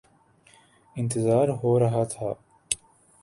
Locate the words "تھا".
2.03-2.33